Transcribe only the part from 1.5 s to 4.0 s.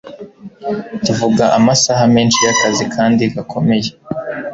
amasaha menshi y'akazi kandi gakomeye